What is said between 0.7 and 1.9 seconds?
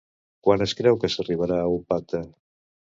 creu que s'arribarà a un